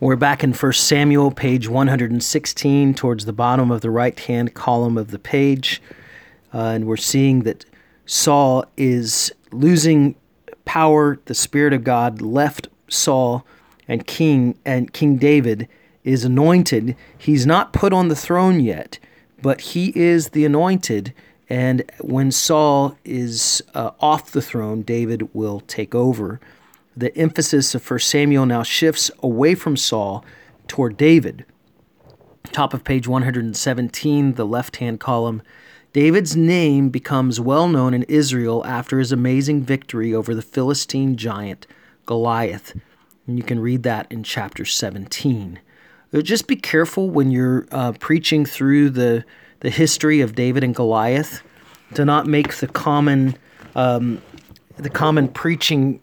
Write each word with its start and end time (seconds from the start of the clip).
We're 0.00 0.14
back 0.14 0.44
in 0.44 0.52
1 0.52 0.72
Samuel, 0.74 1.32
page 1.32 1.68
116, 1.68 2.94
towards 2.94 3.24
the 3.24 3.32
bottom 3.32 3.72
of 3.72 3.80
the 3.80 3.90
right 3.90 4.16
hand 4.16 4.54
column 4.54 4.96
of 4.96 5.10
the 5.10 5.18
page. 5.18 5.82
Uh, 6.54 6.66
and 6.66 6.86
we're 6.86 6.96
seeing 6.96 7.40
that 7.42 7.64
Saul 8.06 8.64
is 8.76 9.32
losing 9.50 10.14
power. 10.64 11.18
The 11.24 11.34
Spirit 11.34 11.72
of 11.72 11.82
God 11.82 12.20
left 12.20 12.68
Saul, 12.86 13.44
and 13.88 14.06
King 14.06 14.56
and 14.64 14.92
King 14.92 15.16
David 15.16 15.66
is 16.04 16.24
anointed. 16.24 16.94
He's 17.18 17.44
not 17.44 17.72
put 17.72 17.92
on 17.92 18.06
the 18.06 18.14
throne 18.14 18.60
yet, 18.60 19.00
but 19.42 19.60
he 19.60 19.92
is 19.98 20.28
the 20.28 20.44
anointed. 20.44 21.12
And 21.50 21.82
when 22.00 22.30
Saul 22.30 22.96
is 23.04 23.64
uh, 23.74 23.90
off 23.98 24.30
the 24.30 24.42
throne, 24.42 24.82
David 24.82 25.34
will 25.34 25.58
take 25.58 25.92
over 25.92 26.38
the 26.98 27.16
emphasis 27.16 27.76
of 27.76 27.88
1 27.88 28.00
Samuel 28.00 28.44
now 28.44 28.64
shifts 28.64 29.10
away 29.22 29.54
from 29.54 29.76
Saul 29.76 30.24
toward 30.66 30.96
David. 30.96 31.44
Top 32.50 32.74
of 32.74 32.82
page 32.82 33.06
117, 33.06 34.34
the 34.34 34.44
left 34.44 34.76
hand 34.76 34.98
column. 34.98 35.42
David's 35.92 36.36
name 36.36 36.88
becomes 36.88 37.40
well 37.40 37.68
known 37.68 37.94
in 37.94 38.02
Israel 38.04 38.66
after 38.66 38.98
his 38.98 39.12
amazing 39.12 39.62
victory 39.62 40.12
over 40.12 40.34
the 40.34 40.42
Philistine 40.42 41.16
giant 41.16 41.66
Goliath. 42.04 42.74
And 43.26 43.36
you 43.36 43.44
can 43.44 43.60
read 43.60 43.84
that 43.84 44.10
in 44.10 44.24
chapter 44.24 44.64
17. 44.64 45.60
Uh, 46.12 46.20
just 46.20 46.48
be 46.48 46.56
careful 46.56 47.10
when 47.10 47.30
you're 47.30 47.66
uh, 47.70 47.92
preaching 47.92 48.44
through 48.44 48.90
the, 48.90 49.24
the 49.60 49.70
history 49.70 50.20
of 50.20 50.34
David 50.34 50.64
and 50.64 50.74
Goliath 50.74 51.42
to 51.94 52.04
not 52.04 52.26
make 52.26 52.56
the 52.56 52.66
common 52.66 53.36
um, 53.74 54.20
the 54.78 54.90
common 54.90 55.28
preaching 55.28 56.00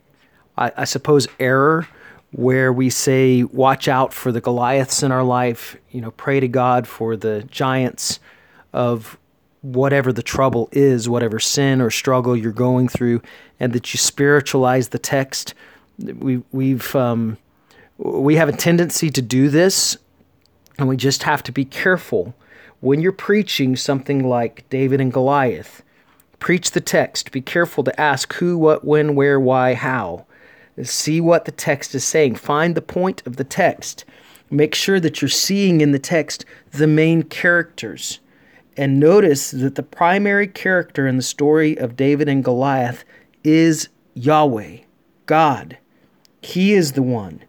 I, 0.58 0.72
I 0.78 0.84
suppose, 0.86 1.28
error 1.40 1.88
where 2.32 2.74
we 2.74 2.90
say, 2.90 3.44
watch 3.44 3.88
out 3.88 4.14
for 4.14 4.32
the 4.32 4.42
Goliaths 4.42 5.02
in 5.04 5.12
our 5.12 5.24
life, 5.24 5.78
you 5.92 6.02
know, 6.02 6.12
pray 6.12 6.40
to 6.40 6.48
God 6.48 6.88
for 6.88 7.16
the 7.16 7.44
giants 7.44 8.20
of 8.74 9.18
whatever 9.62 10.12
the 10.12 10.22
trouble 10.22 10.68
is, 10.72 11.08
whatever 11.08 11.40
sin 11.40 11.82
or 11.82 11.90
struggle 11.90 12.36
you're 12.36 12.52
going 12.52 12.88
through, 12.88 13.22
and 13.60 13.74
that 13.74 13.94
you 13.94 13.98
spiritualize 13.98 14.90
the 14.90 15.00
text. 15.00 15.54
We, 15.98 16.44
we've 16.52 16.96
um, 16.96 17.38
we 17.98 18.36
have 18.36 18.50
a 18.50 18.54
tendency 18.54 19.10
to 19.10 19.22
do 19.22 19.50
this, 19.50 19.98
and 20.78 20.88
we 20.88 20.98
just 20.98 21.24
have 21.24 21.42
to 21.44 21.52
be 21.52 21.64
careful 21.66 22.36
when 22.82 23.00
you're 23.00 23.14
preaching 23.14 23.76
something 23.76 24.28
like 24.28 24.70
David 24.70 25.00
and 25.00 25.12
Goliath. 25.12 25.82
Preach 26.40 26.72
the 26.72 26.82
text. 26.82 27.32
Be 27.32 27.42
careful 27.42 27.84
to 27.86 28.00
ask 28.00 28.34
who, 28.34 28.58
what, 28.58 28.84
when, 28.84 29.16
where, 29.16 29.40
why, 29.40 29.74
how. 29.74 30.26
See 30.84 31.22
what 31.22 31.46
the 31.46 31.52
text 31.52 31.96
is 31.96 32.04
saying. 32.04 32.36
Find 32.36 32.76
the 32.76 32.82
point 32.82 33.26
of 33.26 33.38
the 33.38 33.44
text. 33.44 34.04
Make 34.52 34.76
sure 34.76 35.00
that 35.00 35.22
you're 35.22 35.30
seeing 35.30 35.82
in 35.82 35.92
the 35.92 36.00
text 36.00 36.46
the 36.72 36.88
main 36.88 37.24
characters. 37.24 38.20
And 38.78 39.00
notice 39.00 39.52
that 39.52 39.76
the 39.76 39.84
primary 39.84 40.48
character 40.48 41.08
in 41.08 41.16
the 41.16 41.24
story 41.24 41.78
of 41.78 41.96
David 41.96 42.28
and 42.28 42.44
Goliath 42.44 43.06
is 43.44 43.88
Yahweh, 44.16 44.80
God. 45.26 45.78
He 46.42 46.74
is 46.74 46.92
the 46.92 47.02
one 47.02 47.44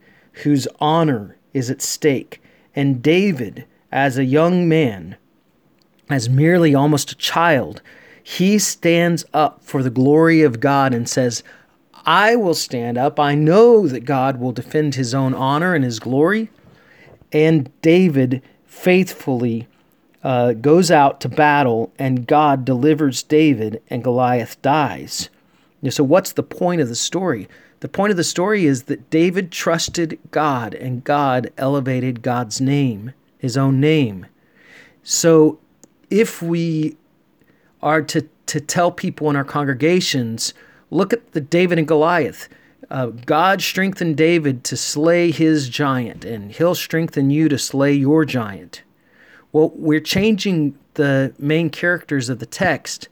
whose 0.44 0.68
honor 0.80 1.36
is 1.52 1.68
at 1.68 1.82
stake. 1.82 2.40
And 2.74 3.02
David, 3.02 3.66
as 3.90 4.18
a 4.18 4.24
young 4.24 4.68
man, 4.68 5.16
as 6.08 6.28
merely 6.28 6.74
almost 6.74 7.10
a 7.10 7.16
child, 7.16 7.82
he 8.22 8.58
stands 8.58 9.24
up 9.32 9.62
for 9.62 9.82
the 9.82 9.90
glory 9.90 10.42
of 10.42 10.60
God 10.60 10.94
and 10.94 11.08
says, 11.08 11.42
I 12.06 12.36
will 12.36 12.54
stand 12.54 12.96
up. 12.96 13.18
I 13.18 13.34
know 13.34 13.88
that 13.88 14.04
God 14.04 14.38
will 14.38 14.52
defend 14.52 14.94
his 14.94 15.12
own 15.12 15.34
honor 15.34 15.74
and 15.74 15.84
his 15.84 15.98
glory. 15.98 16.50
And 17.32 17.70
David 17.82 18.42
faithfully 18.64 19.66
uh, 20.22 20.52
goes 20.52 20.90
out 20.90 21.20
to 21.20 21.28
battle, 21.28 21.92
and 21.98 22.26
God 22.26 22.64
delivers 22.64 23.22
David, 23.22 23.82
and 23.88 24.02
Goliath 24.02 24.60
dies. 24.62 25.28
So, 25.88 26.02
what's 26.02 26.32
the 26.32 26.42
point 26.42 26.80
of 26.80 26.88
the 26.88 26.96
story? 26.96 27.48
The 27.80 27.88
point 27.88 28.10
of 28.10 28.16
the 28.16 28.24
story 28.24 28.64
is 28.66 28.84
that 28.84 29.10
David 29.10 29.52
trusted 29.52 30.18
God, 30.30 30.74
and 30.74 31.04
God 31.04 31.52
elevated 31.58 32.22
God's 32.22 32.60
name, 32.60 33.12
his 33.38 33.56
own 33.56 33.80
name. 33.80 34.26
So, 35.04 35.60
if 36.10 36.42
we 36.42 36.96
are 37.82 38.02
to, 38.02 38.26
to 38.46 38.60
tell 38.60 38.90
people 38.90 39.30
in 39.30 39.36
our 39.36 39.44
congregations, 39.44 40.54
Look 40.90 41.12
at 41.12 41.32
the 41.32 41.40
David 41.40 41.78
and 41.78 41.88
Goliath. 41.88 42.48
Uh, 42.90 43.06
God 43.06 43.62
strengthened 43.62 44.16
David 44.16 44.62
to 44.64 44.76
slay 44.76 45.30
his 45.30 45.68
giant, 45.68 46.24
and 46.24 46.52
he'll 46.52 46.74
strengthen 46.74 47.30
you 47.30 47.48
to 47.48 47.58
slay 47.58 47.92
your 47.92 48.24
giant. 48.24 48.82
Well, 49.52 49.72
we're 49.74 50.00
changing 50.00 50.78
the 50.94 51.34
main 51.38 51.70
characters 51.70 52.28
of 52.28 52.38
the 52.38 52.46
text 52.46 53.08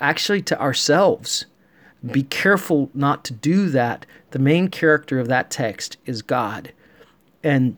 actually 0.00 0.42
to 0.42 0.60
ourselves. 0.60 1.46
Be 2.04 2.22
careful 2.22 2.90
not 2.94 3.24
to 3.24 3.32
do 3.32 3.68
that. 3.70 4.06
The 4.30 4.38
main 4.38 4.68
character 4.68 5.18
of 5.18 5.28
that 5.28 5.50
text 5.50 5.96
is 6.06 6.22
God. 6.22 6.72
And 7.42 7.76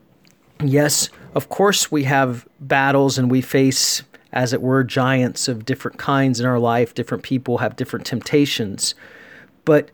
yes, 0.62 1.08
of 1.34 1.48
course, 1.48 1.90
we 1.90 2.04
have 2.04 2.46
battles 2.60 3.18
and 3.18 3.30
we 3.30 3.40
face 3.40 4.02
as 4.32 4.52
it 4.52 4.60
were, 4.60 4.84
giants 4.84 5.48
of 5.48 5.64
different 5.64 5.98
kinds 5.98 6.40
in 6.40 6.46
our 6.46 6.58
life. 6.58 6.94
Different 6.94 7.22
people 7.24 7.58
have 7.58 7.76
different 7.76 8.06
temptations. 8.06 8.94
But 9.64 9.90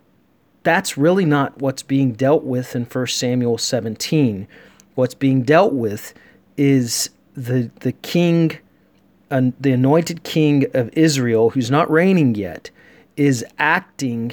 that's 0.64 0.98
really 0.98 1.24
not 1.24 1.58
what's 1.58 1.82
being 1.82 2.12
dealt 2.12 2.42
with 2.42 2.74
in 2.74 2.84
1 2.84 3.06
Samuel 3.08 3.58
17. 3.58 4.48
What's 4.94 5.14
being 5.14 5.42
dealt 5.42 5.72
with 5.72 6.14
is 6.56 7.10
the, 7.34 7.70
the 7.80 7.92
king, 7.92 8.58
the 9.28 9.72
anointed 9.72 10.22
king 10.22 10.66
of 10.74 10.90
Israel, 10.94 11.50
who's 11.50 11.70
not 11.70 11.90
reigning 11.90 12.34
yet, 12.34 12.70
is 13.16 13.44
acting 13.58 14.32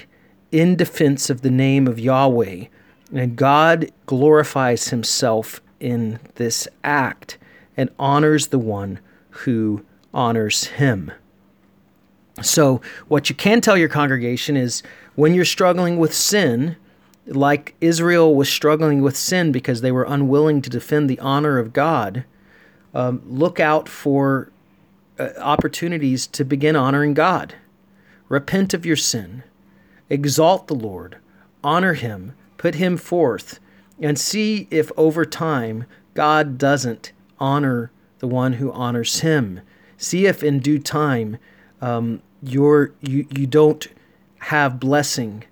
in 0.52 0.76
defense 0.76 1.30
of 1.30 1.42
the 1.42 1.52
name 1.52 1.88
of 1.88 2.00
Yahweh. 2.00 2.66
And 3.14 3.36
God 3.36 3.92
glorifies 4.06 4.90
himself 4.90 5.62
in 5.80 6.20
this 6.36 6.68
act 6.84 7.38
and 7.76 7.90
honors 8.00 8.48
the 8.48 8.60
one 8.60 9.00
who 9.30 9.84
honors 10.14 10.66
him. 10.66 11.12
So, 12.42 12.82
what 13.08 13.30
you 13.30 13.36
can 13.36 13.62
tell 13.62 13.78
your 13.78 13.90
congregation 13.90 14.56
is 14.56 14.84
when 15.16 15.34
you're 15.34 15.46
struggling 15.46 15.98
with 15.98 16.14
sin, 16.14 16.78
like 17.28 17.76
Israel 17.82 18.34
was 18.34 18.50
struggling 18.50 19.02
with 19.02 19.16
sin 19.16 19.52
because 19.52 19.82
they 19.82 19.92
were 19.92 20.06
unwilling 20.06 20.62
to 20.62 20.70
defend 20.70 21.10
the 21.10 21.20
honor 21.20 21.60
of 21.60 21.74
God, 21.74 22.24
um, 22.94 23.22
look 23.26 23.60
out 23.60 23.88
for 23.88 24.50
uh, 25.20 25.30
opportunities 25.40 26.26
to 26.28 26.44
begin 26.44 26.76
honoring 26.76 27.14
God. 27.14 27.56
Repent 28.28 28.74
of 28.74 28.86
your 28.86 28.96
sin, 28.96 29.44
exalt 30.10 30.68
the 30.68 30.76
Lord, 30.76 31.18
honor 31.64 31.94
Him, 31.94 32.34
put 32.58 32.76
Him 32.76 32.98
forth, 32.98 33.60
and 34.00 34.18
see 34.18 34.68
if 34.72 34.92
over 34.98 35.26
time 35.26 35.86
God 36.14 36.58
doesn't 36.58 37.12
honor 37.40 37.92
the 38.20 38.28
one 38.28 38.54
who 38.54 38.72
honors 38.72 39.20
Him 39.20 39.62
see 40.02 40.26
if 40.26 40.44
in 40.44 40.60
due 40.60 40.80
time 40.80 41.38
um, 41.82 42.22
you're, 42.42 42.92
you, 43.02 43.26
you 43.30 43.46
don't 43.46 43.88
have 44.40 44.80
blessing 44.80 45.44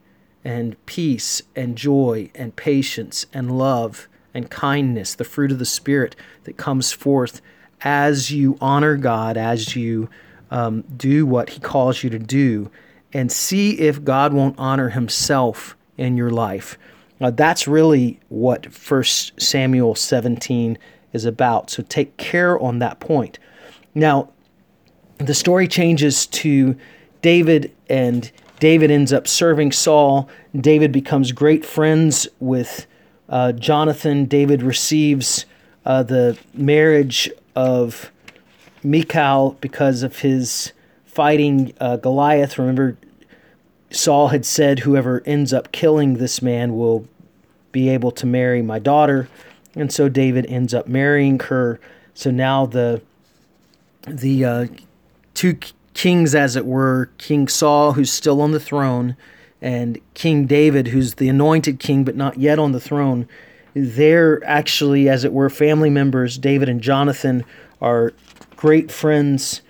and 0.44 0.84
peace 0.86 1.42
and 1.56 1.78
joy 1.78 2.30
and 2.34 2.56
patience 2.56 3.26
and 3.34 3.58
love 3.58 4.08
and 4.34 4.50
kindness, 4.50 5.16
the 5.16 5.24
fruit 5.24 5.52
of 5.52 5.59
the 5.59 5.66
Spirit 5.66 6.16
that 6.44 6.58
comes 6.58 6.92
forth 6.92 7.42
as 7.82 8.32
you 8.32 8.58
honor 8.59 8.96
God, 8.96 9.38
as 9.38 9.76
you 9.76 10.09
um, 10.52 10.84
do 10.96 11.26
what 11.26 11.52
He 11.52 11.59
calls 11.59 12.04
you 12.04 12.09
to 12.09 12.20
do, 12.20 12.70
and 13.14 13.32
see 13.32 13.80
if 13.80 14.04
God 14.04 14.34
won't 14.34 14.58
honor 14.58 14.90
Himself 14.90 15.76
in 15.98 16.18
your 16.18 16.30
life. 16.30 16.78
Now, 17.20 17.30
that's 17.30 17.68
really 17.68 18.20
what 18.30 18.72
First 18.72 19.40
Samuel 19.42 19.96
17 19.96 20.78
is 21.12 21.26
about. 21.26 21.70
So 21.70 21.84
take 21.84 22.18
care 22.18 22.59
on 22.59 22.79
that 22.79 23.00
point. 23.00 23.40
Now, 23.94 24.29
the 25.20 25.34
story 25.34 25.68
changes 25.68 26.26
to 26.28 26.76
David, 27.22 27.72
and 27.90 28.32
David 28.60 28.90
ends 28.90 29.14
up 29.14 29.28
serving 29.28 29.72
Saul. 29.72 30.30
David 30.60 30.92
becomes 30.92 31.32
great 31.32 31.66
friends 31.66 32.28
with 32.40 32.88
uh, 33.28 33.52
Jonathan. 33.52 34.26
David 34.26 34.64
receives 34.64 35.46
uh, 35.86 36.04
the 36.04 36.38
marriage 36.54 37.30
of 37.56 38.12
Michal 38.82 39.58
because 39.62 40.04
of 40.04 40.20
his 40.20 40.72
fighting 41.06 41.74
uh, 41.82 41.98
Goliath. 41.98 42.58
Remember, 42.58 42.98
Saul 43.92 44.30
had 44.30 44.46
said, 44.46 44.80
Whoever 44.80 45.22
ends 45.26 45.52
up 45.52 45.72
killing 45.72 46.16
this 46.16 46.42
man 46.42 46.78
will 46.78 47.08
be 47.72 47.90
able 47.90 48.12
to 48.12 48.26
marry 48.26 48.62
my 48.62 48.80
daughter. 48.80 49.28
And 49.76 49.92
so 49.92 50.08
David 50.08 50.46
ends 50.46 50.74
up 50.74 50.88
marrying 50.88 51.40
her. 51.40 51.80
So 52.14 52.32
now 52.32 52.66
the 52.66 53.02
the 54.08 54.46
uh, 54.46 54.68
two 55.40 55.58
kings, 55.94 56.36
as 56.36 56.58
it 56.58 56.66
were 56.66 57.09
King 57.18 57.47
Saul, 57.47 57.94
who's 57.94 58.12
still 58.12 58.41
on 58.41 58.52
the 58.52 58.59
throne, 58.59 59.16
and 59.62 59.97
King 60.14 60.46
David, 60.46 60.90
who's 60.90 61.14
the 61.14 61.30
anointed 61.30 61.80
king 61.80 62.03
but 62.03 62.18
not 62.18 62.38
yet 62.38 62.59
on 62.59 62.74
the 62.74 62.80
throne. 62.82 63.26
they're 63.74 64.44
actually, 64.44 65.08
as 65.08 65.24
it 65.24 65.32
were, 65.32 65.50
family 65.50 65.90
members. 65.90 66.38
David 66.38 66.68
and 66.68 66.82
Jonathan 66.82 67.46
are 67.80 68.12
great 68.58 68.91
friends. 68.91 69.62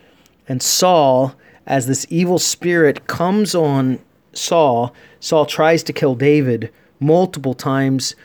And 0.48 0.60
Saul, 0.64 1.36
as 1.68 1.86
this 1.86 2.08
evil 2.10 2.40
spirit 2.40 3.06
comes 3.06 3.54
on 3.54 4.00
Saul, 4.34 4.92
Saul 5.20 5.46
tries 5.46 5.84
to 5.84 5.94
kill 5.94 6.16
David 6.16 6.72
multiple 7.00 7.54
times. 7.54 8.16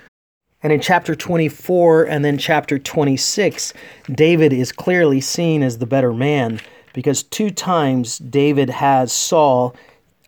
And 0.62 0.72
in 0.72 0.80
chapter 0.80 1.14
24 1.14 2.04
and 2.04 2.24
then 2.24 2.38
chapter 2.38 2.78
26, 2.78 3.74
David 4.10 4.54
is 4.54 4.72
clearly 4.72 5.20
seen 5.20 5.62
as 5.62 5.76
the 5.76 5.86
better 5.86 6.14
man 6.14 6.58
because 6.94 7.22
two 7.22 7.50
times 7.50 8.16
David 8.18 8.70
has 8.70 9.12
Saul 9.12 9.76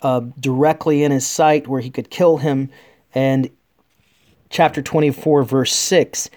uh, 0.03 0.21
directly 0.39 1.03
in 1.03 1.13
his 1.13 1.27
sight 1.27 1.67
where 1.67 1.81
he 1.81 1.89
could 1.89 2.11
kill 2.11 2.37
him. 2.37 2.69
And 3.15 3.49
chapter 4.51 4.83
24, 4.83 5.45
verse 5.45 5.73
6, 5.73 6.29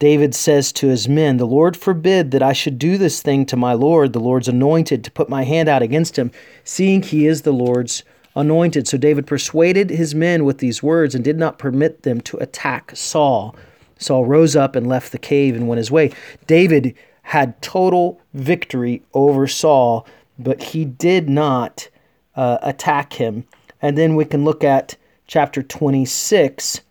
David 0.00 0.34
says 0.34 0.72
to 0.72 0.88
his 0.88 1.08
men, 1.08 1.36
The 1.36 1.46
Lord 1.46 1.76
forbid 1.76 2.32
that 2.32 2.42
I 2.42 2.52
should 2.52 2.78
do 2.78 2.98
this 2.98 3.22
thing 3.22 3.46
to 3.46 3.56
my 3.56 3.74
Lord, 3.74 4.12
the 4.12 4.20
Lord's 4.20 4.48
anointed, 4.48 5.04
to 5.04 5.10
put 5.12 5.28
my 5.28 5.44
hand 5.44 5.68
out 5.68 5.82
against 5.82 6.18
him, 6.18 6.32
seeing 6.64 7.02
he 7.02 7.26
is 7.26 7.42
the 7.42 7.52
Lord's 7.52 8.02
anointed. 8.34 8.88
So 8.88 8.98
David 8.98 9.26
persuaded 9.26 9.90
his 9.90 10.14
men 10.14 10.44
with 10.44 10.58
these 10.58 10.82
words 10.82 11.14
and 11.14 11.22
did 11.22 11.38
not 11.38 11.58
permit 11.58 12.02
them 12.02 12.20
to 12.22 12.38
attack 12.38 12.92
Saul. 12.96 13.54
Saul 13.98 14.24
rose 14.24 14.56
up 14.56 14.74
and 14.74 14.88
left 14.88 15.12
the 15.12 15.18
cave 15.18 15.54
and 15.54 15.68
went 15.68 15.78
his 15.78 15.90
way. 15.90 16.10
David 16.46 16.96
had 17.24 17.60
total 17.60 18.20
victory 18.34 19.02
over 19.12 19.46
Saul, 19.46 20.06
but 20.38 20.62
he 20.62 20.84
did 20.84 21.28
not 21.28 21.88
uh, 22.36 22.58
attack 22.62 23.14
him. 23.14 23.44
And 23.82 23.98
then 23.98 24.14
we 24.14 24.24
can 24.24 24.44
look 24.44 24.62
at 24.62 24.96
chapter 25.26 25.62
26, 25.62 26.82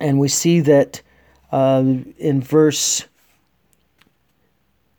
and 0.00 0.18
we 0.18 0.28
see 0.28 0.60
that 0.60 1.00
uh, 1.52 1.84
in 2.18 2.40
verse 2.40 3.04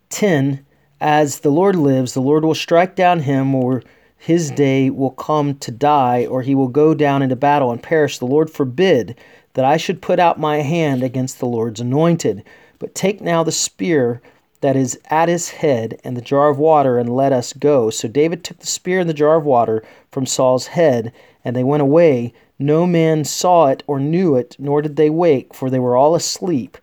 10 0.09 0.65
as 1.01 1.39
the 1.39 1.51
Lord 1.51 1.75
lives, 1.75 2.13
the 2.13 2.21
Lord 2.21 2.45
will 2.45 2.56
strike 2.56 2.95
down 2.95 3.19
him, 3.19 3.53
or 3.53 3.83
his 4.18 4.50
day 4.50 4.89
will 4.89 5.11
come 5.11 5.56
to 5.56 5.71
die, 5.71 6.25
or 6.25 6.41
he 6.41 6.56
will 6.56 6.69
go 6.69 6.94
down 6.94 7.21
into 7.21 7.35
battle 7.35 7.71
and 7.71 7.83
perish. 7.83 8.18
The 8.18 8.25
Lord 8.25 8.50
forbid 8.50 9.18
that 9.53 9.65
I 9.65 9.75
should 9.75 10.01
put 10.01 10.19
out 10.19 10.39
my 10.39 10.57
hand 10.57 11.03
against 11.03 11.39
the 11.39 11.45
Lord's 11.45 11.81
anointed. 11.81 12.44
But 12.80 12.95
take 12.95 13.22
now 13.22 13.44
the 13.44 13.51
spear 13.51 14.22
that 14.62 14.75
is 14.75 15.00
at 15.10 15.30
his 15.30 15.50
head 15.50 16.00
and 16.04 16.18
the 16.18 16.22
jar 16.22 16.50
of 16.50 16.57
water, 16.57 16.98
and 16.98 17.16
let 17.16 17.31
us 17.31 17.54
go. 17.54 17.89
So 17.89 18.07
David 18.07 18.44
took 18.44 18.60
the 18.60 18.68
spear 18.68 19.00
and 19.00 19.10
the 19.10 19.13
jar 19.13 19.36
of 19.36 19.45
water 19.45 19.83
from 20.12 20.25
Saul's 20.25 20.68
head, 20.68 21.13
and 21.44 21.56
they 21.56 21.63
went 21.63 21.83
away. 21.83 22.33
No 22.57 22.88
man 22.88 23.25
saw 23.25 23.68
it 23.68 23.83
or 23.86 24.00
knew 24.00 24.36
it, 24.36 24.56
nor 24.57 24.81
did 24.81 24.95
they 24.95 25.10
wake, 25.10 25.54
for 25.54 25.69
they 25.69 25.80
were 25.80 25.95
all 25.95 26.16
asleep, 26.16 26.77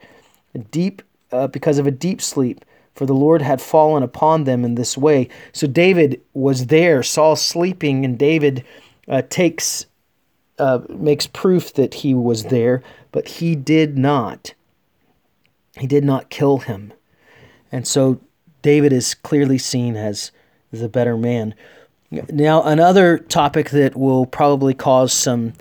deep 0.70 1.02
uh, 1.32 1.46
because 1.48 1.78
of 1.78 1.86
a 1.86 1.90
deep 1.90 2.20
sleep. 2.20 2.64
For 2.94 3.06
the 3.06 3.14
Lord 3.14 3.40
had 3.40 3.60
fallen 3.62 4.02
upon 4.02 4.44
them 4.44 4.64
in 4.64 4.74
this 4.74 4.98
way. 4.98 5.28
So 5.52 5.66
David 5.66 6.20
was 6.34 6.66
there, 6.66 7.02
Saul 7.02 7.36
sleeping, 7.36 8.04
and 8.04 8.18
David 8.18 8.64
uh, 9.08 9.22
takes 9.28 9.86
uh, 10.58 10.80
makes 10.88 11.26
proof 11.26 11.72
that 11.74 11.94
he 11.94 12.14
was 12.14 12.44
there, 12.44 12.82
but 13.10 13.26
he 13.26 13.56
did 13.56 13.96
not. 13.96 14.52
He 15.76 15.86
did 15.86 16.04
not 16.04 16.30
kill 16.30 16.58
him. 16.58 16.92
And 17.70 17.86
so 17.86 18.20
David 18.60 18.92
is 18.92 19.14
clearly 19.14 19.58
seen 19.58 19.96
as 19.96 20.30
the 20.70 20.88
better 20.88 21.16
man. 21.16 21.54
Now, 22.30 22.62
another 22.62 23.18
topic 23.18 23.70
that 23.70 23.96
will 23.96 24.26
probably 24.26 24.74
cause 24.74 25.12
some 25.12 25.54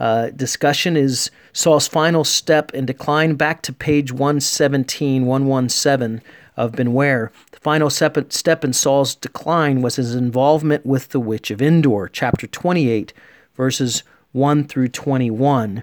uh, 0.00 0.30
discussion 0.30 0.96
is 0.96 1.30
Saul's 1.52 1.88
final 1.88 2.24
step 2.24 2.72
in 2.72 2.86
decline 2.86 3.34
back 3.34 3.62
to 3.62 3.72
page 3.72 4.12
117, 4.12 5.26
117 5.26 6.22
of 6.56 6.72
Benware. 6.72 7.30
The 7.52 7.60
final 7.60 7.90
step 7.90 8.64
in 8.64 8.72
Saul's 8.72 9.14
decline 9.14 9.82
was 9.82 9.96
his 9.96 10.14
involvement 10.14 10.86
with 10.86 11.10
the 11.10 11.20
witch 11.20 11.50
of 11.50 11.60
Endor, 11.60 12.08
chapter 12.08 12.46
28, 12.46 13.12
verses 13.54 14.02
1 14.32 14.64
through 14.64 14.88
21 14.88 15.82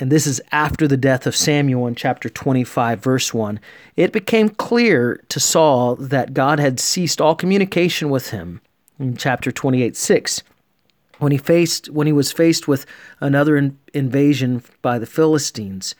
and 0.00 0.10
this 0.10 0.26
is 0.26 0.40
after 0.50 0.88
the 0.88 0.96
death 0.96 1.26
of 1.26 1.36
Samuel 1.36 1.86
in 1.86 1.94
chapter 1.94 2.28
25, 2.28 3.02
verse 3.02 3.34
1, 3.34 3.60
it 3.96 4.12
became 4.12 4.48
clear 4.48 5.22
to 5.28 5.38
Saul 5.38 5.96
that 5.96 6.34
God 6.34 6.58
had 6.58 6.80
ceased 6.80 7.20
all 7.20 7.34
communication 7.34 8.08
with 8.08 8.30
him 8.30 8.60
in 8.98 9.16
chapter 9.16 9.52
28, 9.52 9.96
6. 9.96 10.42
When 11.18 11.32
he 11.32 11.38
faced 11.38 11.90
when 11.90 12.06
he 12.06 12.14
was 12.14 12.32
faced 12.32 12.66
with 12.66 12.86
another 13.20 13.56
in, 13.56 13.78
invasion 13.92 14.62
by 14.80 14.98
the 14.98 15.06
Philistines, 15.06 15.94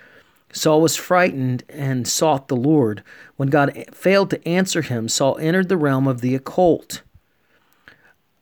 Saul 0.51 0.81
was 0.81 0.97
frightened 0.97 1.63
and 1.69 2.09
sought 2.09 2.49
the 2.49 2.57
Lord. 2.57 3.03
When 3.37 3.51
God 3.51 3.85
failed 3.93 4.31
to 4.31 4.49
answer 4.49 4.81
him, 4.81 5.09
Saul 5.09 5.37
entered 5.39 5.69
the 5.69 5.77
realm 5.77 6.09
of 6.09 6.23
the 6.23 6.35
occult. 6.35 7.03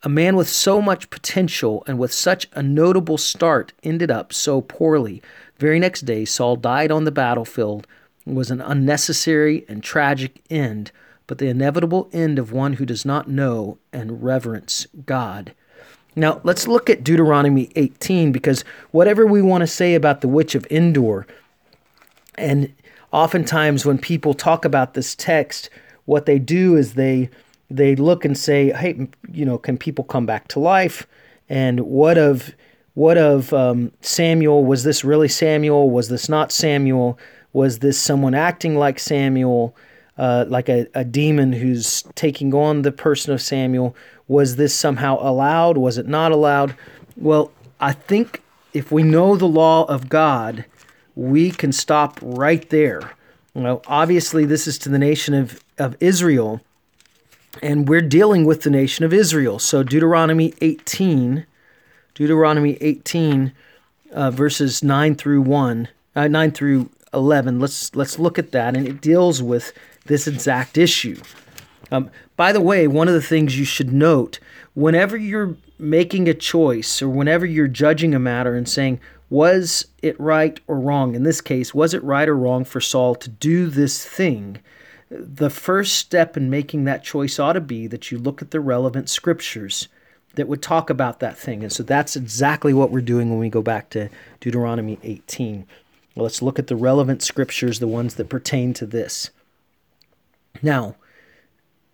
A 0.08 0.10
man 0.10 0.36
with 0.36 0.48
so 0.48 0.80
much 0.80 1.10
potential 1.10 1.84
and 1.86 1.98
with 1.98 2.14
such 2.14 2.48
a 2.54 2.62
notable 2.62 3.18
start 3.18 3.74
ended 3.82 4.10
up 4.10 4.32
so 4.32 4.62
poorly. 4.62 5.20
Very 5.58 5.78
next 5.78 6.06
day, 6.06 6.24
Saul 6.24 6.56
died 6.56 6.90
on 6.90 7.04
the 7.04 7.12
battlefield. 7.12 7.86
It 8.26 8.32
was 8.32 8.50
an 8.50 8.62
unnecessary 8.62 9.66
and 9.68 9.84
tragic 9.84 10.40
end, 10.48 10.92
but 11.26 11.36
the 11.36 11.48
inevitable 11.48 12.08
end 12.10 12.38
of 12.38 12.52
one 12.52 12.72
who 12.72 12.86
does 12.86 13.04
not 13.04 13.28
know 13.28 13.76
and 13.92 14.22
reverence 14.22 14.86
God. 15.04 15.52
Now, 16.16 16.40
let's 16.42 16.66
look 16.66 16.88
at 16.88 17.04
Deuteronomy 17.04 17.70
18 17.76 18.32
because 18.32 18.64
whatever 18.92 19.26
we 19.26 19.42
want 19.42 19.60
to 19.60 19.66
say 19.66 19.94
about 19.94 20.22
the 20.22 20.28
witch 20.28 20.54
of 20.54 20.66
Endor, 20.70 21.26
and 22.36 22.72
oftentimes 23.12 23.84
when 23.84 23.98
people 23.98 24.32
talk 24.32 24.64
about 24.64 24.94
this 24.94 25.14
text, 25.14 25.68
what 26.06 26.24
they 26.24 26.38
do 26.38 26.76
is 26.76 26.94
they 26.94 27.28
they 27.70 27.96
look 27.96 28.24
and 28.24 28.36
say, 28.36 28.72
"Hey, 28.72 29.08
you 29.30 29.44
know, 29.44 29.58
can 29.58 29.78
people 29.78 30.04
come 30.04 30.26
back 30.26 30.48
to 30.48 30.60
life?" 30.60 31.06
And 31.48 31.80
what 31.80 32.18
of 32.18 32.54
what 32.94 33.16
of 33.16 33.52
um, 33.52 33.92
Samuel? 34.00 34.64
Was 34.64 34.82
this 34.84 35.04
really 35.04 35.28
Samuel? 35.28 35.90
Was 35.90 36.08
this 36.08 36.28
not 36.28 36.50
Samuel? 36.50 37.18
Was 37.52 37.78
this 37.78 37.98
someone 37.98 38.34
acting 38.34 38.76
like 38.76 38.98
Samuel, 38.98 39.74
uh, 40.18 40.44
like 40.48 40.68
a, 40.68 40.86
a 40.94 41.04
demon 41.04 41.52
who's 41.52 42.02
taking 42.14 42.52
on 42.52 42.82
the 42.82 42.92
person 42.92 43.32
of 43.32 43.40
Samuel? 43.40 43.94
Was 44.26 44.56
this 44.56 44.74
somehow 44.74 45.18
allowed? 45.20 45.78
Was 45.78 45.96
it 45.96 46.06
not 46.06 46.32
allowed? 46.32 46.74
Well, 47.16 47.52
I 47.80 47.92
think 47.92 48.42
if 48.72 48.92
we 48.92 49.02
know 49.02 49.36
the 49.36 49.46
law 49.46 49.84
of 49.84 50.08
God, 50.08 50.64
we 51.14 51.50
can 51.50 51.72
stop 51.72 52.18
right 52.22 52.68
there. 52.70 53.12
You 53.54 53.62
know, 53.62 53.82
obviously, 53.86 54.44
this 54.44 54.66
is 54.66 54.78
to 54.78 54.88
the 54.88 54.98
nation 54.98 55.34
of, 55.34 55.60
of 55.78 55.96
Israel, 56.00 56.60
and 57.62 57.88
we're 57.88 58.00
dealing 58.00 58.44
with 58.44 58.62
the 58.62 58.70
nation 58.70 59.04
of 59.04 59.12
Israel. 59.12 59.58
So, 59.58 59.82
Deuteronomy 59.82 60.54
18 60.60 61.46
Deuteronomy 62.18 62.76
18, 62.80 63.52
uh, 64.10 64.32
verses 64.32 64.82
9 64.82 65.14
through 65.14 65.40
1, 65.40 65.88
uh, 66.16 66.26
9 66.26 66.50
through 66.50 66.90
11. 67.14 67.60
Let's 67.60 67.94
let's 67.94 68.18
look 68.18 68.40
at 68.40 68.50
that, 68.50 68.76
and 68.76 68.88
it 68.88 69.00
deals 69.00 69.40
with 69.40 69.72
this 70.06 70.26
exact 70.26 70.76
issue. 70.76 71.20
Um, 71.92 72.10
by 72.34 72.50
the 72.50 72.60
way, 72.60 72.88
one 72.88 73.06
of 73.06 73.14
the 73.14 73.22
things 73.22 73.56
you 73.56 73.64
should 73.64 73.92
note 73.92 74.40
whenever 74.74 75.16
you're 75.16 75.54
making 75.78 76.28
a 76.28 76.34
choice 76.34 77.00
or 77.00 77.08
whenever 77.08 77.46
you're 77.46 77.68
judging 77.68 78.16
a 78.16 78.18
matter 78.18 78.56
and 78.56 78.68
saying, 78.68 78.98
was 79.30 79.86
it 80.02 80.18
right 80.18 80.58
or 80.66 80.76
wrong? 80.76 81.14
In 81.14 81.22
this 81.22 81.40
case, 81.40 81.72
was 81.72 81.94
it 81.94 82.02
right 82.02 82.28
or 82.28 82.36
wrong 82.36 82.64
for 82.64 82.80
Saul 82.80 83.14
to 83.14 83.30
do 83.30 83.68
this 83.68 84.04
thing? 84.04 84.58
The 85.10 85.50
first 85.50 85.94
step 85.94 86.36
in 86.36 86.50
making 86.50 86.84
that 86.84 87.02
choice 87.02 87.38
ought 87.38 87.54
to 87.54 87.60
be 87.60 87.86
that 87.86 88.10
you 88.10 88.18
look 88.18 88.42
at 88.42 88.50
the 88.50 88.60
relevant 88.60 89.08
scriptures 89.08 89.88
that 90.34 90.48
would 90.48 90.62
talk 90.62 90.90
about 90.90 91.20
that 91.20 91.38
thing. 91.38 91.62
And 91.62 91.72
so 91.72 91.82
that's 91.82 92.14
exactly 92.14 92.74
what 92.74 92.90
we're 92.90 93.00
doing 93.00 93.30
when 93.30 93.38
we 93.38 93.48
go 93.48 93.62
back 93.62 93.90
to 93.90 94.08
Deuteronomy 94.40 94.98
18. 95.02 95.66
Well, 96.14 96.24
let's 96.24 96.42
look 96.42 96.58
at 96.58 96.66
the 96.66 96.76
relevant 96.76 97.22
scriptures, 97.22 97.78
the 97.78 97.88
ones 97.88 98.16
that 98.16 98.28
pertain 98.28 98.74
to 98.74 98.86
this. 98.86 99.30
Now, 100.62 100.96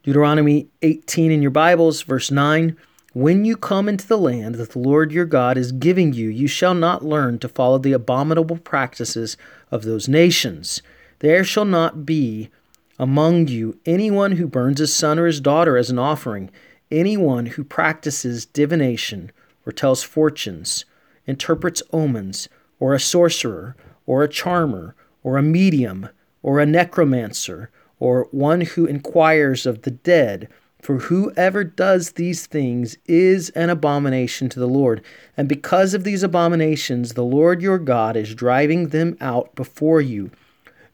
Deuteronomy 0.02 0.68
18 0.82 1.30
in 1.30 1.40
your 1.40 1.50
Bibles, 1.50 2.02
verse 2.02 2.30
9 2.30 2.76
When 3.12 3.44
you 3.44 3.56
come 3.56 3.88
into 3.88 4.06
the 4.06 4.18
land 4.18 4.56
that 4.56 4.72
the 4.72 4.78
Lord 4.78 5.12
your 5.12 5.24
God 5.24 5.56
is 5.56 5.72
giving 5.72 6.12
you, 6.12 6.28
you 6.28 6.46
shall 6.46 6.74
not 6.74 7.04
learn 7.04 7.38
to 7.38 7.48
follow 7.48 7.78
the 7.78 7.92
abominable 7.92 8.58
practices 8.58 9.36
of 9.70 9.84
those 9.84 10.08
nations. 10.08 10.82
There 11.20 11.44
shall 11.44 11.64
not 11.64 12.04
be 12.04 12.50
among 12.98 13.48
you 13.48 13.78
anyone 13.86 14.32
who 14.32 14.46
burns 14.46 14.78
his 14.78 14.94
son 14.94 15.18
or 15.18 15.26
his 15.26 15.40
daughter 15.40 15.76
as 15.76 15.90
an 15.90 15.98
offering 15.98 16.50
anyone 16.90 17.46
who 17.46 17.64
practices 17.64 18.46
divination 18.46 19.32
or 19.66 19.72
tells 19.72 20.02
fortunes, 20.02 20.84
interprets 21.26 21.82
omens, 21.92 22.48
or 22.78 22.94
a 22.94 23.00
sorcerer, 23.00 23.74
or 24.06 24.22
a 24.22 24.28
charmer, 24.28 24.94
or 25.22 25.38
a 25.38 25.42
medium, 25.42 26.08
or 26.42 26.60
a 26.60 26.66
necromancer, 26.66 27.70
or 27.98 28.28
one 28.30 28.60
who 28.60 28.84
inquires 28.86 29.64
of 29.64 29.82
the 29.82 29.90
dead, 29.90 30.48
For 30.82 30.98
whoever 30.98 31.64
does 31.64 32.12
these 32.12 32.44
things 32.44 32.98
is 33.06 33.48
an 33.50 33.70
abomination 33.70 34.50
to 34.50 34.60
the 34.60 34.68
Lord. 34.68 35.02
And 35.34 35.48
because 35.48 35.94
of 35.94 36.04
these 36.04 36.22
abominations, 36.22 37.14
the 37.14 37.24
Lord 37.24 37.62
your 37.62 37.78
God 37.78 38.18
is 38.18 38.34
driving 38.34 38.88
them 38.88 39.16
out 39.18 39.54
before 39.54 40.02
you. 40.02 40.30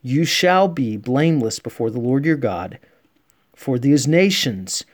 You 0.02 0.24
shall 0.24 0.68
be 0.68 0.96
blameless 0.96 1.58
before 1.58 1.90
the 1.90 2.00
Lord 2.00 2.24
your 2.24 2.36
God. 2.36 2.78
For 3.54 3.78
these 3.78 4.08
nations 4.08 4.84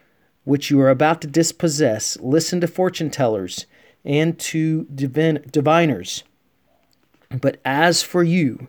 which 0.44 0.70
you 0.70 0.80
are 0.80 0.90
about 0.90 1.20
to 1.20 1.26
dispossess 1.26 2.16
listen 2.20 2.60
to 2.60 2.68
fortune 2.68 3.10
tellers 3.10 3.66
and 4.04 4.38
to 4.38 4.84
divin- 4.94 5.44
diviners. 5.50 6.24
But 7.30 7.60
as 7.64 8.02
for 8.02 8.22
you, 8.22 8.68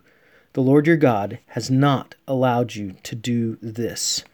the 0.52 0.60
Lord 0.60 0.86
your 0.86 0.96
God 0.96 1.38
has 1.48 1.70
not 1.70 2.16
allowed 2.26 2.74
you 2.74 2.96
to 3.04 3.14
do 3.14 3.58
this. 3.62 4.24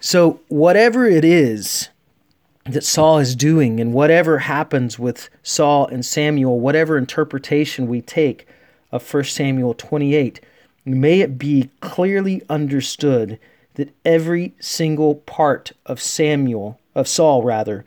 So, 0.00 0.40
whatever 0.48 1.06
it 1.06 1.24
is 1.24 1.88
that 2.66 2.84
Saul 2.84 3.18
is 3.18 3.36
doing, 3.36 3.78
and 3.78 3.92
whatever 3.92 4.38
happens 4.38 4.98
with 4.98 5.28
Saul 5.42 5.86
and 5.86 6.04
Samuel, 6.04 6.60
whatever 6.60 6.98
interpretation 6.98 7.86
we 7.86 8.00
take 8.00 8.48
of 8.90 9.12
1 9.12 9.24
Samuel 9.24 9.74
28, 9.74 10.40
may 10.84 11.20
it 11.20 11.38
be 11.38 11.70
clearly 11.80 12.42
understood 12.48 13.38
that 13.74 13.94
every 14.04 14.54
single 14.60 15.16
part 15.16 15.72
of 15.86 16.00
Samuel, 16.00 16.78
of 16.94 17.08
Saul 17.08 17.42
rather, 17.42 17.84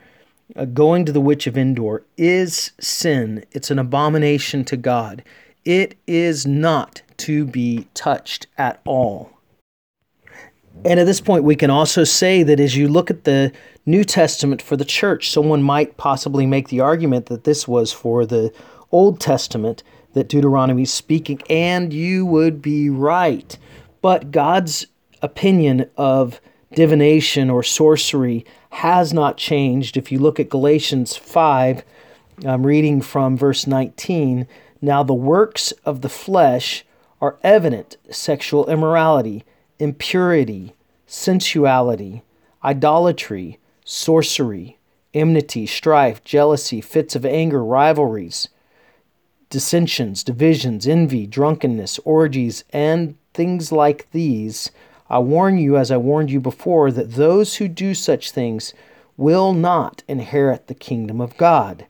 uh, 0.55 0.65
going 0.65 1.05
to 1.05 1.11
the 1.11 1.21
witch 1.21 1.47
of 1.47 1.57
Endor 1.57 2.03
is 2.17 2.71
sin. 2.79 3.43
It's 3.51 3.71
an 3.71 3.79
abomination 3.79 4.65
to 4.65 4.77
God. 4.77 5.23
It 5.65 5.97
is 6.07 6.45
not 6.45 7.01
to 7.17 7.45
be 7.45 7.87
touched 7.93 8.47
at 8.57 8.79
all. 8.85 9.31
And 10.85 10.99
at 10.99 11.05
this 11.05 11.21
point, 11.21 11.43
we 11.43 11.55
can 11.55 11.69
also 11.69 12.03
say 12.03 12.43
that 12.43 12.59
as 12.59 12.77
you 12.77 12.87
look 12.87 13.09
at 13.09 13.23
the 13.23 13.51
New 13.85 14.03
Testament 14.03 14.61
for 14.61 14.77
the 14.77 14.85
church, 14.85 15.31
someone 15.31 15.63
might 15.63 15.97
possibly 15.97 16.45
make 16.45 16.69
the 16.69 16.81
argument 16.81 17.25
that 17.27 17.45
this 17.45 17.67
was 17.67 17.91
for 17.91 18.25
the 18.25 18.53
Old 18.91 19.19
Testament 19.19 19.83
that 20.17 20.27
Deuteronomy 20.27 20.81
is 20.81 20.93
speaking, 20.93 21.41
and 21.49 21.93
you 21.93 22.25
would 22.25 22.61
be 22.61 22.89
right. 22.89 23.57
But 24.01 24.31
God's 24.31 24.87
opinion 25.21 25.89
of 25.95 26.41
divination 26.73 27.49
or 27.49 27.63
sorcery 27.63 28.45
has 28.69 29.13
not 29.13 29.37
changed. 29.37 29.95
If 29.95 30.11
you 30.11 30.19
look 30.19 30.39
at 30.39 30.49
Galatians 30.49 31.15
5, 31.15 31.83
I'm 32.45 32.65
reading 32.65 33.01
from 33.01 33.37
verse 33.37 33.67
19. 33.67 34.47
Now 34.81 35.03
the 35.03 35.13
works 35.13 35.71
of 35.85 36.01
the 36.01 36.09
flesh 36.09 36.83
are 37.21 37.37
evident 37.43 37.97
sexual 38.11 38.69
immorality 38.69 39.43
impurity, 39.79 40.73
sensuality, 41.05 42.23
idolatry, 42.63 43.59
sorcery, 43.85 44.79
enmity, 45.13 45.67
strife, 45.67 46.23
jealousy, 46.23 46.81
fits 46.81 47.15
of 47.15 47.23
anger, 47.23 47.63
rivalries, 47.63 48.49
dissensions, 49.49 50.23
divisions, 50.23 50.87
envy, 50.87 51.25
drunkenness, 51.25 51.99
orgies, 51.99 52.63
and 52.71 53.15
things 53.33 53.71
like 53.71 54.09
these. 54.11 54.71
I 55.09 55.19
warn 55.19 55.57
you, 55.57 55.77
as 55.77 55.91
I 55.91 55.97
warned 55.97 56.31
you 56.31 56.39
before, 56.39 56.91
that 56.91 57.13
those 57.13 57.55
who 57.55 57.67
do 57.67 57.93
such 57.93 58.31
things 58.31 58.73
will 59.15 59.53
not 59.53 60.03
inherit 60.07 60.67
the 60.67 60.75
kingdom 60.75 61.21
of 61.21 61.37
God. 61.37 61.87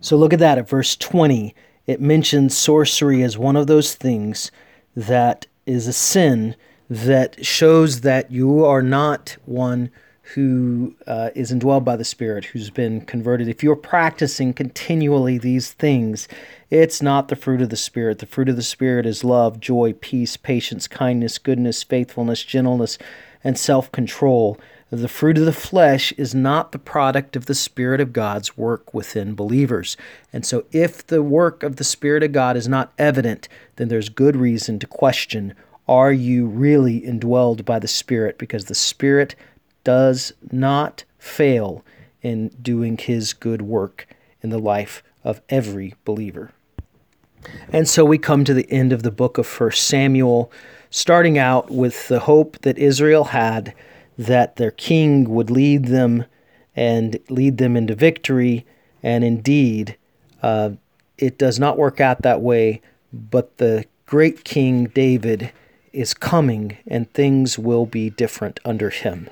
So 0.00 0.16
look 0.16 0.32
at 0.32 0.38
that 0.38 0.58
at 0.58 0.68
verse 0.68 0.96
20. 0.96 1.54
It 1.86 2.00
mentions 2.00 2.56
sorcery 2.56 3.22
as 3.22 3.36
one 3.36 3.56
of 3.56 3.66
those 3.66 3.94
things 3.94 4.50
that 4.96 5.46
is 5.66 5.86
a 5.86 5.92
sin 5.92 6.56
that 6.88 7.44
shows 7.44 8.00
that 8.00 8.30
you 8.30 8.64
are 8.64 8.82
not 8.82 9.36
one 9.44 9.90
who 10.34 10.94
uh, 11.06 11.30
is 11.34 11.52
indwelled 11.52 11.84
by 11.84 11.96
the 11.96 12.04
Spirit, 12.04 12.44
who's 12.44 12.70
been 12.70 13.00
converted. 13.02 13.48
If 13.48 13.62
you're 13.62 13.76
practicing 13.76 14.52
continually 14.52 15.38
these 15.38 15.72
things, 15.72 16.28
it's 16.70 17.02
not 17.02 17.26
the 17.26 17.36
fruit 17.36 17.60
of 17.60 17.70
the 17.70 17.76
Spirit. 17.76 18.20
The 18.20 18.26
fruit 18.26 18.48
of 18.48 18.54
the 18.54 18.62
Spirit 18.62 19.04
is 19.04 19.24
love, 19.24 19.58
joy, 19.58 19.92
peace, 19.92 20.36
patience, 20.36 20.86
kindness, 20.86 21.36
goodness, 21.36 21.82
faithfulness, 21.82 22.44
gentleness, 22.44 22.96
and 23.42 23.58
self 23.58 23.90
control. 23.90 24.56
The 24.90 25.08
fruit 25.08 25.38
of 25.38 25.44
the 25.44 25.52
flesh 25.52 26.12
is 26.12 26.34
not 26.34 26.72
the 26.72 26.78
product 26.78 27.34
of 27.34 27.46
the 27.46 27.54
Spirit 27.54 28.00
of 28.00 28.12
God's 28.12 28.56
work 28.56 28.94
within 28.94 29.34
believers. 29.34 29.96
And 30.32 30.46
so, 30.46 30.64
if 30.70 31.04
the 31.04 31.22
work 31.22 31.64
of 31.64 31.76
the 31.76 31.84
Spirit 31.84 32.22
of 32.22 32.32
God 32.32 32.56
is 32.56 32.68
not 32.68 32.92
evident, 32.98 33.48
then 33.76 33.88
there's 33.88 34.08
good 34.08 34.36
reason 34.36 34.78
to 34.78 34.86
question 34.86 35.54
are 35.88 36.12
you 36.12 36.46
really 36.46 37.00
indwelled 37.00 37.64
by 37.64 37.80
the 37.80 37.88
Spirit? 37.88 38.38
Because 38.38 38.66
the 38.66 38.76
Spirit 38.76 39.34
does 39.82 40.32
not 40.52 41.02
fail 41.18 41.84
in 42.22 42.48
doing 42.62 42.96
his 42.96 43.32
good 43.32 43.62
work 43.62 44.06
in 44.40 44.50
the 44.50 44.58
life 44.58 45.02
of 45.24 45.40
every 45.48 45.94
believer. 46.04 46.52
And 47.72 47.88
so 47.88 48.04
we 48.04 48.18
come 48.18 48.44
to 48.44 48.54
the 48.54 48.70
end 48.70 48.92
of 48.92 49.02
the 49.02 49.10
book 49.10 49.38
of 49.38 49.60
1 49.60 49.72
Samuel, 49.72 50.50
starting 50.90 51.38
out 51.38 51.70
with 51.70 52.08
the 52.08 52.20
hope 52.20 52.58
that 52.62 52.78
Israel 52.78 53.24
had 53.24 53.74
that 54.18 54.56
their 54.56 54.70
king 54.70 55.30
would 55.30 55.50
lead 55.50 55.86
them 55.86 56.24
and 56.76 57.18
lead 57.28 57.58
them 57.58 57.76
into 57.76 57.94
victory. 57.94 58.66
And 59.02 59.24
indeed, 59.24 59.96
uh, 60.42 60.70
it 61.16 61.38
does 61.38 61.58
not 61.58 61.78
work 61.78 62.00
out 62.00 62.22
that 62.22 62.40
way, 62.40 62.82
but 63.12 63.56
the 63.58 63.84
great 64.06 64.44
King 64.44 64.86
David 64.86 65.52
is 65.92 66.14
coming 66.14 66.76
and 66.86 67.12
things 67.12 67.58
will 67.58 67.86
be 67.86 68.10
different 68.10 68.60
under 68.64 68.90
him. 68.90 69.28